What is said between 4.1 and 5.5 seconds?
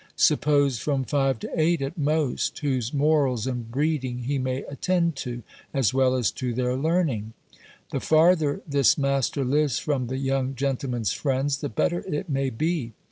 he may attend to,